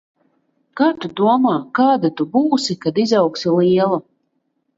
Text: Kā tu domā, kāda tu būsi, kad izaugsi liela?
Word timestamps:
Kā 0.79 0.87
tu 1.03 1.11
domā, 1.19 1.51
kāda 1.81 2.11
tu 2.23 2.27
būsi, 2.37 2.77
kad 2.87 2.99
izaugsi 3.05 3.55
liela? 3.61 4.03